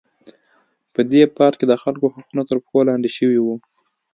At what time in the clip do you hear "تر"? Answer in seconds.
2.49-2.57